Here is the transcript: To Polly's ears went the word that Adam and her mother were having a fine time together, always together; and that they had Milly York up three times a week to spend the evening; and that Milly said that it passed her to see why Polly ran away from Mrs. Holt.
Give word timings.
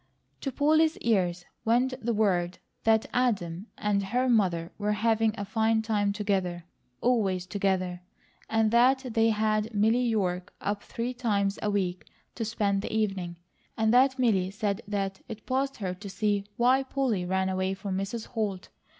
To 0.39 0.51
Polly's 0.51 0.97
ears 0.97 1.45
went 1.63 1.93
the 2.03 2.11
word 2.11 2.57
that 2.85 3.05
Adam 3.13 3.67
and 3.77 4.01
her 4.01 4.27
mother 4.27 4.71
were 4.79 4.93
having 4.93 5.31
a 5.37 5.45
fine 5.45 5.83
time 5.83 6.11
together, 6.11 6.65
always 7.01 7.45
together; 7.45 8.01
and 8.49 8.71
that 8.71 9.05
they 9.13 9.29
had 9.29 9.71
Milly 9.75 10.01
York 10.01 10.55
up 10.59 10.81
three 10.81 11.13
times 11.13 11.59
a 11.61 11.69
week 11.69 12.07
to 12.33 12.43
spend 12.43 12.81
the 12.81 12.91
evening; 12.91 13.37
and 13.77 13.93
that 13.93 14.17
Milly 14.17 14.49
said 14.49 14.81
that 14.87 15.21
it 15.27 15.45
passed 15.45 15.77
her 15.77 15.93
to 15.93 16.09
see 16.09 16.45
why 16.57 16.81
Polly 16.81 17.23
ran 17.23 17.47
away 17.47 17.75
from 17.75 17.95
Mrs. 17.95 18.25
Holt. 18.25 18.69